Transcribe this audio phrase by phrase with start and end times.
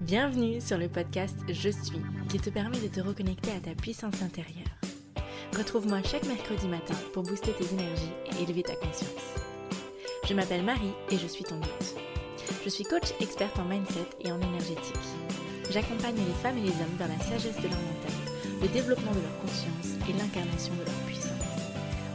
[0.00, 4.22] Bienvenue sur le podcast Je suis, qui te permet de te reconnecter à ta puissance
[4.22, 4.68] intérieure.
[5.56, 9.34] Retrouve-moi chaque mercredi matin pour booster tes énergies et élever ta conscience.
[10.26, 11.96] Je m'appelle Marie et je suis ton hôte.
[12.64, 14.94] Je suis coach experte en mindset et en énergétique.
[15.70, 19.20] J'accompagne les femmes et les hommes dans la sagesse de leur mental, le développement de
[19.20, 21.28] leur conscience et l'incarnation de leur puissance.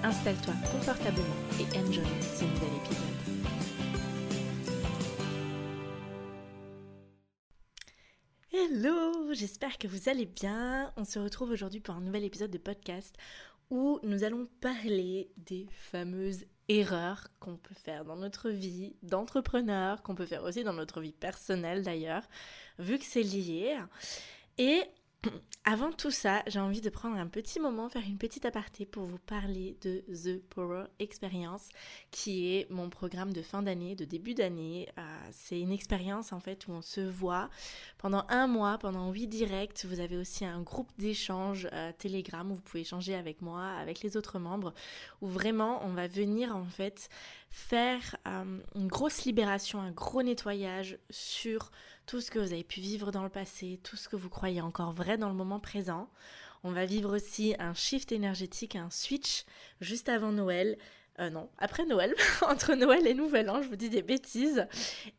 [0.04, 3.52] Installe-toi confortablement et enjoy ce nouvel épisode.
[8.66, 10.93] Hello, j'espère que vous allez bien.
[10.96, 13.14] On se retrouve aujourd'hui pour un nouvel épisode de podcast
[13.70, 20.15] où nous allons parler des fameuses erreurs qu'on peut faire dans notre vie d'entrepreneur, qu'on
[20.15, 22.23] peut faire aussi dans notre vie personnelle d'ailleurs,
[22.79, 23.78] vu que c'est lié.
[24.57, 24.84] Et
[25.65, 29.05] avant tout ça, j'ai envie de prendre un petit moment, faire une petite aparté pour
[29.05, 31.69] vous parler de The Power Experience,
[32.11, 34.89] qui est mon programme de fin d'année, de début d'année.
[34.97, 37.50] Euh, c'est une expérience en fait où on se voit
[37.97, 39.86] pendant un mois, pendant huit directs.
[39.86, 44.02] Vous avez aussi un groupe d'échange euh, Telegram où vous pouvez échanger avec moi, avec
[44.02, 44.73] les autres membres,
[45.22, 47.09] où vraiment on va venir en fait
[47.54, 51.70] faire euh, une grosse libération, un gros nettoyage sur
[52.08, 54.60] tout ce que vous avez pu vivre dans le passé, tout ce que vous croyez
[54.60, 56.10] encore vrai dans le moment présent.
[56.64, 59.45] On va vivre aussi un shift énergétique, un switch
[59.82, 60.80] juste avant Noël
[61.19, 64.66] euh, non, après Noël, entre Noël et Nouvel An, je vous dis des bêtises.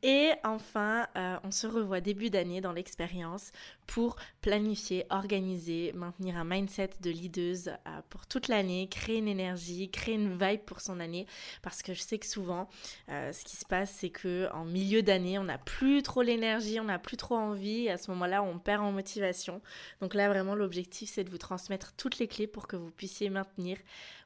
[0.02, 3.52] Et enfin, euh, on se revoit début d'année dans l'expérience
[3.86, 9.88] pour planifier, organiser, maintenir un mindset de leaduse euh, pour toute l'année, créer une énergie,
[9.88, 11.26] créer une vibe pour son année.
[11.62, 12.68] Parce que je sais que souvent,
[13.08, 16.84] ce qui se passe, c'est que en milieu d'année, on n'a plus trop l'énergie, on
[16.84, 17.84] n'a plus trop envie.
[17.84, 19.60] Et à ce moment-là, on perd en motivation.
[20.00, 23.30] Donc là, vraiment, l'objectif, c'est de vous transmettre toutes les clés pour que vous puissiez
[23.30, 23.78] maintenir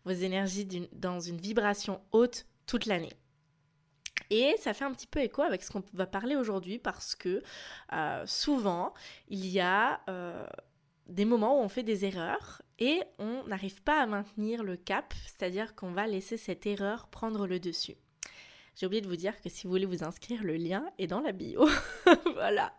[0.08, 3.12] vos énergies dans une vibration haute toute l'année.
[4.30, 7.42] Et ça fait un petit peu écho avec ce qu'on va parler aujourd'hui parce que
[7.92, 8.92] euh, souvent,
[9.28, 10.46] il y a euh,
[11.06, 15.14] des moments où on fait des erreurs et on n'arrive pas à maintenir le cap,
[15.24, 17.96] c'est-à-dire qu'on va laisser cette erreur prendre le dessus.
[18.76, 21.20] J'ai oublié de vous dire que si vous voulez vous inscrire, le lien est dans
[21.20, 21.68] la bio.
[22.34, 22.74] voilà.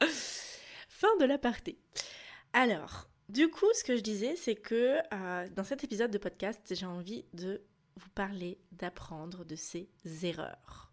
[0.87, 1.77] Fin de l'aparté.
[2.53, 6.61] Alors, du coup, ce que je disais, c'est que euh, dans cet épisode de podcast,
[6.71, 7.61] j'ai envie de
[7.95, 9.87] vous parler d'apprendre de ses
[10.23, 10.91] erreurs.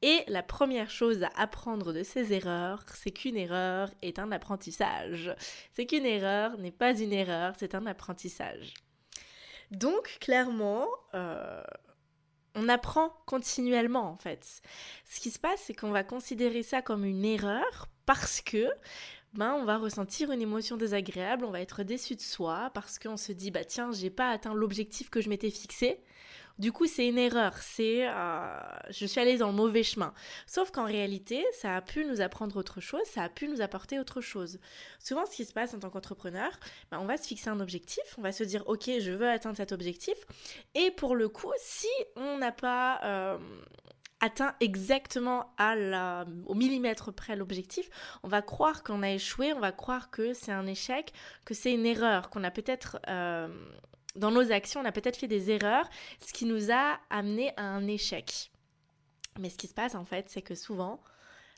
[0.00, 5.34] Et la première chose à apprendre de ces erreurs, c'est qu'une erreur est un apprentissage.
[5.74, 8.74] C'est qu'une erreur n'est pas une erreur, c'est un apprentissage.
[9.72, 11.62] Donc, clairement, euh,
[12.54, 14.62] on apprend continuellement en fait.
[15.04, 18.68] Ce qui se passe, c'est qu'on va considérer ça comme une erreur parce que
[19.34, 23.16] ben, on va ressentir une émotion désagréable, on va être déçu de soi parce qu'on
[23.16, 26.00] se dit bah tiens, j'ai pas atteint l'objectif que je m'étais fixé.
[26.58, 28.60] Du coup, c'est une erreur, c'est euh,
[28.90, 30.12] je suis allée dans le mauvais chemin.
[30.46, 33.98] Sauf qu'en réalité, ça a pu nous apprendre autre chose, ça a pu nous apporter
[33.98, 34.58] autre chose.
[34.98, 36.50] Souvent, ce qui se passe en tant qu'entrepreneur,
[36.90, 39.56] ben, on va se fixer un objectif, on va se dire ok, je veux atteindre
[39.56, 40.14] cet objectif.
[40.74, 43.38] Et pour le coup, si on n'a pas euh,
[44.22, 45.54] atteint exactement
[46.46, 47.90] au millimètre près l'objectif,
[48.22, 51.12] on va croire qu'on a échoué, on va croire que c'est un échec,
[51.44, 52.98] que c'est une erreur, qu'on a peut-être...
[53.08, 53.48] Euh,
[54.14, 55.88] dans nos actions, on a peut-être fait des erreurs,
[56.20, 58.52] ce qui nous a amené à un échec.
[59.38, 61.02] Mais ce qui se passe en fait, c'est que souvent,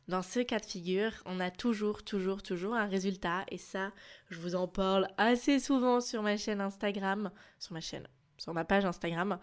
[0.08, 3.44] dans ce cas de figure, on a toujours, toujours, toujours un résultat.
[3.50, 3.92] Et ça,
[4.30, 8.06] je vous en parle assez souvent sur ma chaîne Instagram, sur ma chaîne,
[8.38, 9.38] sur ma page Instagram.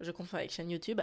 [0.00, 1.00] Je confonds avec chaîne YouTube.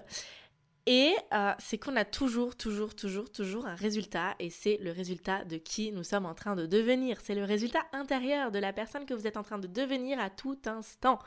[0.87, 5.45] Et euh, c'est qu'on a toujours, toujours, toujours, toujours un résultat, et c'est le résultat
[5.45, 7.19] de qui nous sommes en train de devenir.
[7.21, 10.29] C'est le résultat intérieur de la personne que vous êtes en train de devenir à
[10.31, 11.19] tout instant.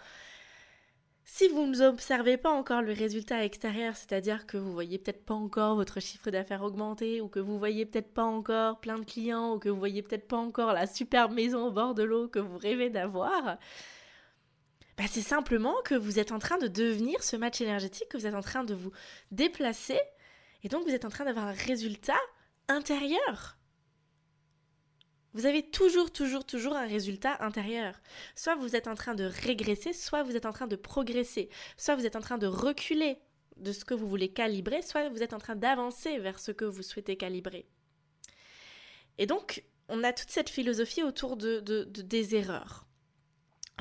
[1.27, 5.35] Si vous ne observez pas encore le résultat extérieur, c'est-à-dire que vous voyez peut-être pas
[5.35, 9.55] encore votre chiffre d'affaires augmenter, ou que vous voyez peut-être pas encore plein de clients,
[9.55, 12.41] ou que vous voyez peut-être pas encore la superbe maison au bord de l'eau que
[12.41, 13.57] vous rêvez d'avoir,
[14.97, 18.27] bah, c'est simplement que vous êtes en train de devenir ce match énergétique, que vous
[18.27, 18.93] êtes en train de vous
[19.31, 20.01] déplacer,
[20.63, 22.21] et donc vous êtes en train d'avoir un résultat
[22.69, 23.59] intérieur.
[25.35, 28.01] Vous avez toujours, toujours, toujours un résultat intérieur.
[28.37, 31.97] Soit vous êtes en train de régresser, soit vous êtes en train de progresser, soit
[31.97, 33.19] vous êtes en train de reculer
[33.57, 36.65] de ce que vous voulez calibrer, soit vous êtes en train d'avancer vers ce que
[36.65, 37.67] vous souhaitez calibrer.
[39.19, 42.84] Et donc, on a toute cette philosophie autour de, des erreurs.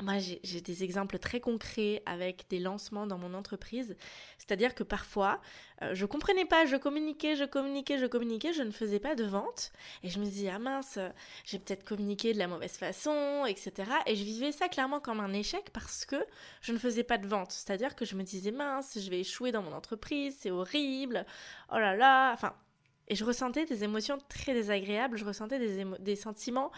[0.02, 3.94] Moi, j'ai des exemples très concrets avec des lancements dans mon entreprise.
[4.38, 5.40] C'est-à-dire que parfois,
[5.82, 9.22] euh, je comprenais pas, je communiquais, je communiquais, je communiquais, je ne faisais pas de
[9.22, 9.70] vente.
[10.02, 10.98] Et je me disais, ah mince,
[11.44, 13.88] j'ai peut-être communiqué de la mauvaise façon, etc.
[14.06, 16.16] Et je vivais ça clairement comme un échec parce que
[16.60, 17.52] je ne faisais pas de vente.
[17.52, 21.24] C'est-à-dire que je me disais, mince, je vais échouer dans mon entreprise, c'est horrible,
[21.72, 22.32] oh là là.
[22.32, 22.52] Enfin,
[23.06, 25.60] Et je ressentais des émotions très désagréables, je ressentais
[26.00, 26.72] des, sentiments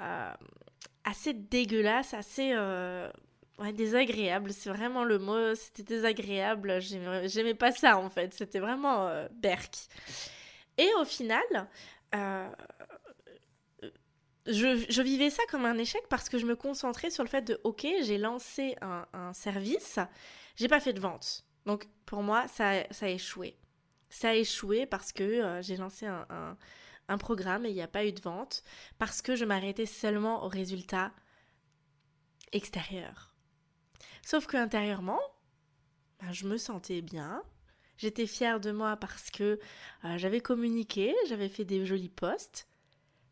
[0.00, 0.32] euh,
[1.10, 3.10] assez dégueulasses, assez euh,
[3.74, 4.52] désagréables.
[4.52, 6.80] C'est vraiment le mot, c'était désagréable.
[6.80, 9.74] J'aimais pas ça en fait, c'était vraiment euh, berk.
[10.78, 11.42] Et au final,
[14.46, 17.60] je, vivais ça comme un échec parce que je me concentrais sur le fait de
[17.64, 19.98] ok, j'ai lancé un, service,
[20.56, 21.44] j'ai pas fait de vente.
[21.66, 23.56] Donc pour moi, ça, a échoué.
[24.08, 26.56] Ça a échoué parce que euh, j'ai lancé un,
[27.18, 28.62] programme et il n'y a pas eu de vente,
[28.98, 31.12] parce que je m'arrêtais seulement aux résultats
[32.52, 33.34] extérieurs.
[34.22, 35.20] Sauf que intérieurement,
[36.20, 37.42] ben, je me sentais bien.
[37.96, 39.58] J'étais fière de moi parce que
[40.04, 42.66] euh, j'avais communiqué, j'avais fait des jolis posts,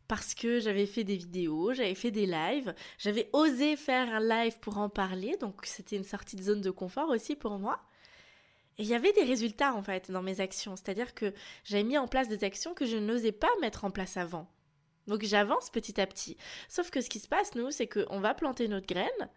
[0.07, 4.59] parce que j'avais fait des vidéos, j'avais fait des lives, j'avais osé faire un live
[4.59, 7.79] pour en parler, donc c'était une sortie de zone de confort aussi pour moi.
[8.79, 11.33] Et il y avait des résultats en fait dans mes actions, c'est-à-dire que
[11.65, 14.49] j'avais mis en place des actions que je n'osais pas mettre en place avant.
[15.05, 16.37] Donc j'avance petit à petit.
[16.69, 19.29] Sauf que ce qui se passe, nous, c'est qu'on va planter notre graine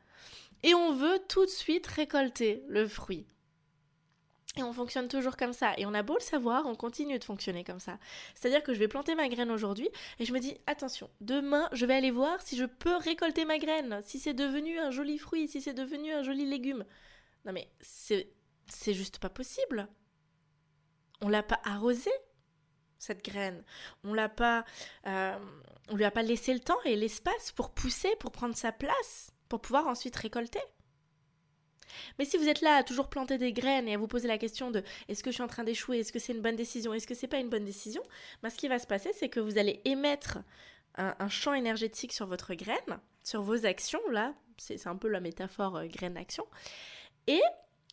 [0.63, 3.27] et on veut tout de suite récolter le fruit.
[4.57, 5.73] Et on fonctionne toujours comme ça.
[5.77, 7.99] Et on a beau le savoir, on continue de fonctionner comme ça.
[8.37, 9.89] C'est-à-dire que je vais planter ma graine aujourd'hui
[10.21, 13.59] et je me dis, attention, demain, je vais aller voir si je peux récolter ma
[13.59, 16.85] graine, si c'est devenu un joli fruit, si c'est devenu un joli légume.
[17.45, 18.29] Non mais c'est
[18.77, 19.89] c'est juste pas possible.
[21.21, 22.11] On l'a pas arrosé
[22.99, 23.65] cette graine.
[24.05, 24.65] On l'a pas,
[25.07, 25.37] euh,
[25.89, 29.33] on lui a pas laissé le temps et l'espace pour pousser, pour prendre sa place,
[29.49, 30.61] pour pouvoir ensuite récolter.
[32.19, 34.39] Mais si vous êtes là à toujours planter des graines et à vous poser la
[34.39, 36.95] question de est-ce que je suis en train d'échouer, est-ce que c'est une bonne décision,
[36.95, 38.03] est-ce que c'est pas une bonne décision,
[38.43, 40.39] bah, ce qui va se passer, c'est que vous allez émettre
[40.97, 45.21] un, un, champ énergétique sur votre graine, sur vos actions, là, c'est un peu la
[45.21, 46.47] métaphore euh, graine-action,
[47.27, 47.43] et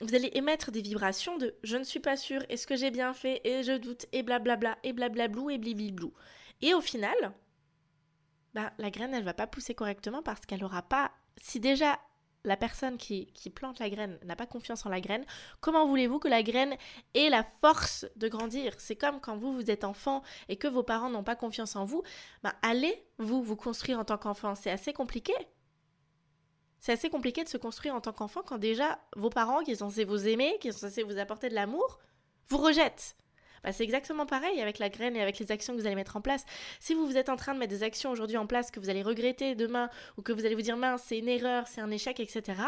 [0.02, 3.14] vous allez émettre des vibrations de je ne suis pas sûre, est-ce que j'ai bien
[3.14, 6.14] fait, et je doute, et blablabla, et blablablou, et blibliblou.
[6.62, 7.34] Et au final,
[8.54, 11.12] bah, la graine, elle va pas pousser correctement parce qu'elle aura pas.
[11.42, 12.00] Si déjà
[12.46, 15.26] la personne qui, qui plante la graine n'a pas confiance en la graine,
[15.60, 16.76] comment voulez-vous que la graine
[17.14, 18.74] ait la force de grandir?
[18.80, 21.86] C'est comme quand vous, vous êtes enfant et que vos parents n'ont pas confiance en
[21.86, 22.04] vous,
[22.44, 24.56] bah, allez, vous, vous construire en tant qu'enfant.
[24.56, 25.34] C'est assez compliqué.
[26.80, 29.90] C'est assez compliqué de se construire en tant qu'enfant quand déjà vos parents, qui sont
[29.90, 32.00] censés vous aimer, qui sont censés vous apporter de l'amour,
[32.48, 33.16] vous rejettent.
[33.64, 36.16] Bah, c'est exactement pareil avec la graine et avec les actions que vous allez mettre
[36.16, 36.46] en place.
[36.80, 38.90] Si vous, vous êtes en train de mettre des actions aujourd'hui en place que vous
[38.90, 41.92] allez regretter demain ou que vous allez vous dire mince, c'est une erreur, c'est un
[41.92, 42.62] échec, etc.,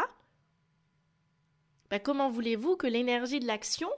[1.88, 3.90] bah, comment voulez-vous que l'énergie de l'action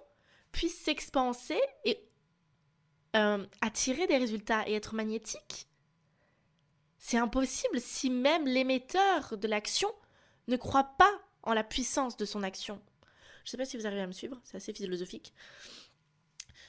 [0.51, 2.09] puisse s'expanser et
[3.15, 5.69] euh, attirer des résultats et être magnétique?
[6.99, 9.93] C'est impossible si même l'émetteur de l'action
[10.49, 11.13] ne croit pas
[11.43, 12.81] en la puissance de son action.
[13.45, 15.35] Je ne sais pas si vous arrivez à me suivre, c'est assez philosophique.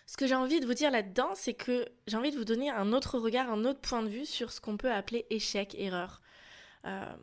[0.06, 2.69] Ce que j'ai envie de vous dire là-dedans, c'est que j'ai envie de vous donner
[2.69, 6.22] un autre regard, un autre point de vue sur ce qu'on peut appeler échec, erreur.
[6.86, 7.16] Euh,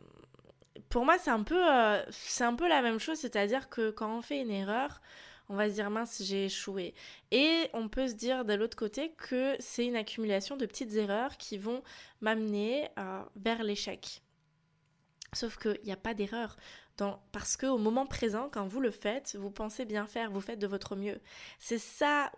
[0.89, 4.17] pour moi, c'est un, peu, euh, c'est un peu la même chose, c'est-à-dire que quand
[4.17, 5.01] on fait une erreur,
[5.47, 6.93] on va se dire mince, j'ai échoué.
[7.31, 11.37] Et on peut se dire de l'autre côté que c'est une accumulation de petites erreurs
[11.37, 11.83] qui vont
[12.21, 14.22] m'amener euh, vers l'échec.
[15.33, 16.57] Sauf qu'il n'y a pas d'erreur.
[17.31, 20.67] Parce qu'au moment présent, quand vous le faites, vous pensez bien faire, vous faites de
[20.67, 21.19] votre mieux.
[21.59, 22.31] C'est ça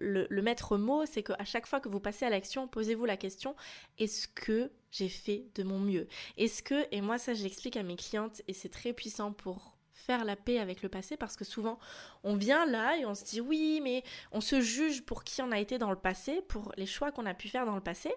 [0.00, 3.56] le, maître mot, c'est qu'à chaque fois que vous passez à l'action, posez-vous la question
[3.98, 6.06] est-ce que j'ai fait de mon mieux?
[6.36, 9.76] Est-ce que, et moi ça je l'explique à mes clientes et c'est très puissant pour
[9.92, 11.78] faire la paix avec le passé parce que souvent
[12.22, 15.50] on vient là et on se dit oui mais on se juge pour qui on
[15.50, 18.14] a été dans le passé, pour les choix qu'on a pu faire dans le passé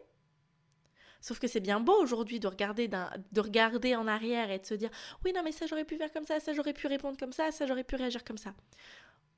[1.22, 4.74] Sauf que c'est bien beau aujourd'hui de regarder, de regarder en arrière et de se
[4.74, 4.90] dire
[5.24, 7.52] oui non mais ça j'aurais pu faire comme ça, ça j'aurais pu répondre comme ça,
[7.52, 8.54] ça j'aurais pu réagir comme ça.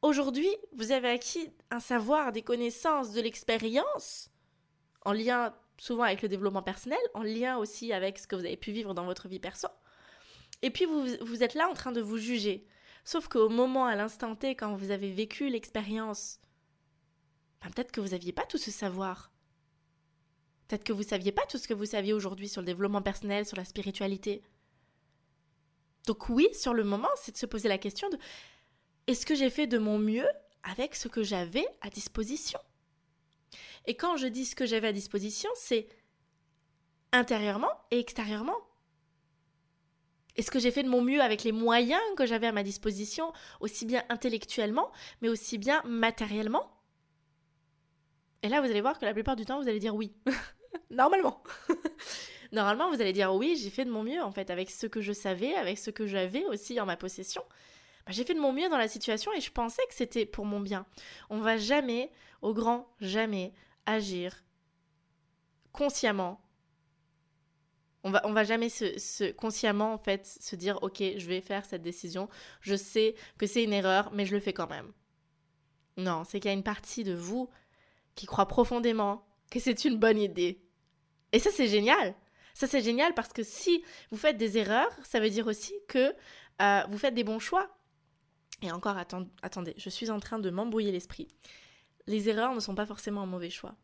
[0.02, 4.30] Aujourd'hui, vous avez acquis un savoir, des connaissances, de l'expérience,
[5.06, 8.58] en lien souvent avec le développement personnel, en lien aussi avec ce que vous avez
[8.58, 9.68] pu vivre dans votre vie perso.
[10.62, 12.66] Et puis vous, vous êtes là en train de vous juger.
[13.04, 16.40] Sauf qu'au moment, à l'instant T, quand vous avez vécu l'expérience,
[17.62, 19.33] ben, peut-être que vous n'aviez pas tout ce savoir.
[20.74, 23.04] Peut-être que vous ne saviez pas tout ce que vous saviez aujourd'hui sur le développement
[23.04, 24.42] personnel, sur la spiritualité.
[26.08, 28.18] Donc oui, sur le moment, c'est de se poser la question de
[29.06, 30.26] est-ce que j'ai fait de mon mieux
[30.64, 32.60] avec ce que j'avais à disposition?
[33.86, 35.88] Et quand je dis ce que j'avais à disposition, c'est
[37.12, 38.58] intérieurement et extérieurement.
[40.38, 43.32] Est-ce que j'ai fait de mon mieux avec les moyens que j'avais à ma disposition,
[43.60, 46.68] aussi bien intellectuellement, mais aussi bien matériellement?
[48.42, 50.16] Et là, vous allez voir que la plupart du temps, vous allez dire oui.
[50.94, 51.44] Normalement.
[52.52, 55.02] Normalement, vous allez dire oui, j'ai fait de mon mieux, en fait, avec ce que
[55.02, 57.44] je savais, avec ce que j'avais aussi en ma possession.
[58.06, 60.46] Bah, j'ai fait de mon mieux dans la situation et je pensais que c'était pour
[60.46, 60.86] mon bien.
[61.30, 63.54] On va jamais, au grand jamais,
[63.86, 64.44] agir
[65.72, 66.40] consciemment.
[68.04, 71.66] On va, on va jamais se, consciemment en fait se dire ok je vais faire
[71.66, 72.30] cette décision.
[72.62, 74.92] Je sais que c'est une erreur mais je le fais quand même.
[75.98, 77.50] Non, c'est qu'il y a une partie de vous
[78.16, 80.62] qui croit profondément que c'est une bonne idée.
[81.34, 82.16] Et ça c'est génial.
[82.54, 86.14] Ça c'est génial parce que si vous faites des erreurs, ça veut dire aussi que
[86.62, 87.76] euh, vous faites des bons choix.
[88.62, 91.28] Et encore, attendez, je suis en train de m'embrouiller l'esprit.
[92.08, 93.76] Les erreurs ne sont pas forcément un mauvais choix.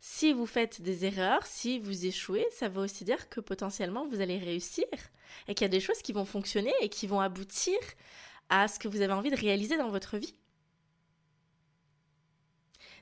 [0.00, 4.20] Si vous faites des erreurs, si vous échouez, ça veut aussi dire que potentiellement vous
[4.20, 4.86] allez réussir
[5.46, 7.78] et qu'il y a des choses qui vont fonctionner et qui vont aboutir
[8.48, 10.34] à ce que vous avez envie de réaliser dans votre vie.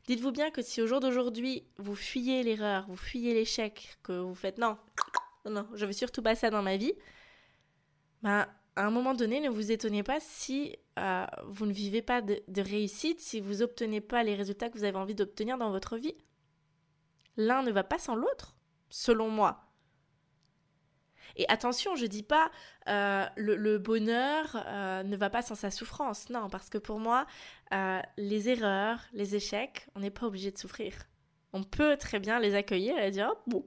[0.07, 4.35] Dites-vous bien que si au jour d'aujourd'hui vous fuyez l'erreur, vous fuyez l'échec, que vous
[4.35, 4.79] faites non,
[5.45, 6.95] non, je veux surtout pas ça dans ma vie,
[8.23, 8.47] ben,
[8.77, 12.61] à un moment donné, ne vous étonnez pas si euh, vous ne vivez pas de
[12.61, 16.15] réussite, si vous n'obtenez pas les résultats que vous avez envie d'obtenir dans votre vie.
[17.37, 18.57] L'un ne va pas sans l'autre,
[18.89, 19.66] selon moi.
[21.37, 22.51] Et attention, je dis pas
[22.89, 26.31] euh, le, bonheur euh, ne va pas sans sa souffrance.
[26.31, 27.27] Non, parce que pour moi,
[27.73, 30.95] euh, les erreurs, les échecs, on n'est pas obligé de souffrir.
[31.53, 33.67] On peut très bien les accueillir et dire bon,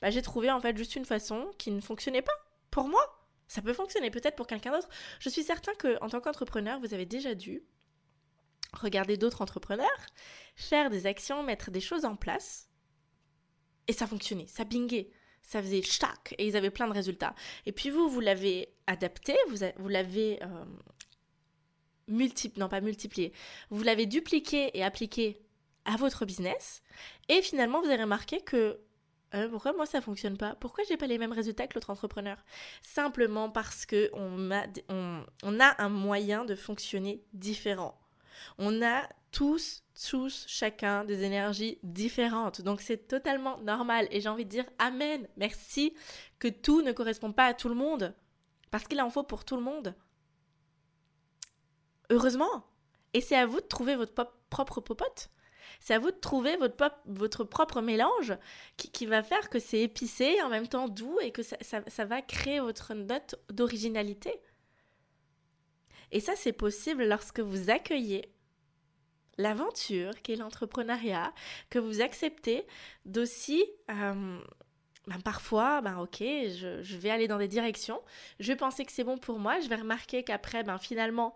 [0.00, 2.32] bah, j'ai trouvé en fait juste une façon qui ne fonctionnait pas
[2.70, 3.02] pour moi.
[3.48, 4.88] Ça peut fonctionner peut-être pour quelqu'un d'autre.
[5.20, 7.62] Je suis certain que en tant qu'entrepreneur, vous avez déjà dû
[8.72, 9.86] regarder d'autres entrepreneurs,
[10.56, 12.68] faire des actions, mettre des choses en place
[13.86, 15.10] et ça fonctionnait, ça bingait,
[15.44, 17.34] ça faisait chac et ils avaient plein de résultats.
[17.66, 20.64] Et puis vous, vous l'avez adapté, vous, vous l'avez euh,
[22.08, 23.32] multiplié, non pas multiplié,
[23.70, 25.40] vous l'avez dupliqué et appliqué
[25.84, 26.82] à votre business.
[27.28, 28.80] Et finalement, vous avez remarqué que
[29.34, 30.54] euh, pourquoi moi ça fonctionne pas?
[30.54, 32.38] Pourquoi j'ai pas les mêmes résultats que l'autre entrepreneur?
[32.82, 38.00] Simplement parce que on a, on a un moyen de fonctionner différent.
[38.58, 42.60] On a tous, tous, chacun des énergies différentes.
[42.60, 44.06] Donc c'est totalement normal.
[44.10, 45.94] Et j'ai envie de dire Amen, merci
[46.38, 48.14] que tout ne correspond pas à tout le monde.
[48.70, 49.94] Parce qu'il en faut pour tout le monde.
[52.10, 52.66] Heureusement.
[53.12, 54.12] Et c'est à vous de trouver votre
[54.50, 55.30] propre popote.
[55.80, 56.56] C'est à vous de trouver
[57.06, 58.34] votre, propre mélange
[58.76, 62.60] qui, va faire que c'est épicé, en même temps doux, et que ça va créer
[62.60, 64.40] votre note d'originalité.
[66.12, 68.28] Et ça, c'est possible lorsque vous accueillez
[69.38, 71.32] l'aventure qui est l'entrepreneuriat,
[71.70, 72.66] que vous acceptez
[73.04, 73.64] d'aussi...
[73.90, 74.38] Euh,
[75.06, 78.00] ben parfois, ben ok, je, vais aller dans des directions,
[78.40, 81.34] je vais penser que c'est bon pour moi, je vais remarquer qu'après, ben finalement,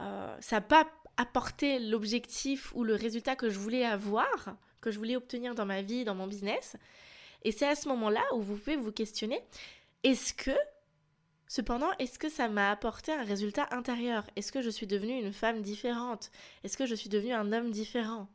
[0.00, 0.86] euh, ça n'a pas
[1.18, 5.82] apporté l'objectif ou le résultat que je voulais avoir, que je voulais obtenir dans ma
[5.82, 6.76] vie, dans mon business.
[7.42, 9.40] Et c'est à ce moment-là où vous pouvez vous questionner,
[10.02, 10.56] est-ce que
[11.46, 14.24] Cependant, est-ce que ça m'a apporté un résultat intérieur?
[14.36, 16.30] Est-ce que je suis devenue une femme différente?
[16.62, 18.28] Est-ce que je suis devenue un homme différent?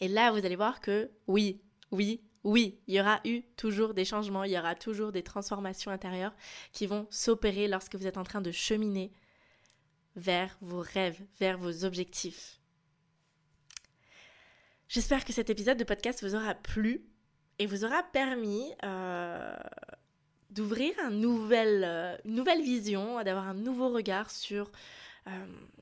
[0.00, 4.04] Et là, vous allez voir que oui, oui, oui, il y aura eu toujours des
[4.04, 6.34] changements, il y aura toujours des transformations intérieures
[6.72, 9.12] qui vont s'opérer lorsque vous êtes en train de cheminer
[10.16, 12.60] vers vos rêves, vers vos objectifs.
[14.88, 17.04] J'espère que cet épisode de podcast vous aura plu
[17.58, 19.56] et vous aura permis euh,
[20.54, 24.70] d'ouvrir euh, une nouvelle vision, d'avoir un nouveau regard sur
[25.26, 25.30] euh,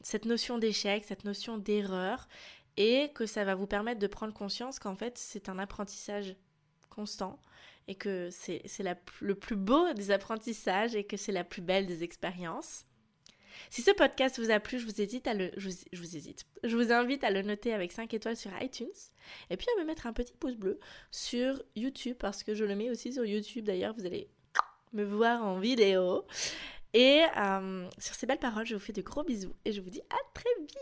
[0.02, 2.28] cette notion d'échec, cette notion d'erreur,
[2.76, 6.34] et que ça va vous permettre de prendre conscience qu'en fait c'est un apprentissage
[6.88, 7.38] constant
[7.88, 8.62] et que c'est
[9.20, 12.86] le plus beau des apprentissages et que c'est la plus belle des expériences.
[13.70, 16.44] Si ce podcast vous a plu, je vous, hésite.
[16.64, 18.86] Je vous invite à le noter avec 5 étoiles sur iTunes
[19.50, 20.78] et puis à me mettre un petit pouce bleu
[21.10, 23.64] sur YouTube parce que je le mets aussi sur YouTube.
[23.64, 24.30] D'ailleurs, vous allez
[24.92, 26.24] me voir en vidéo.
[26.94, 29.90] Et euh, sur ces belles paroles, je vous fais de gros bisous et je vous
[29.90, 30.76] dis à très vite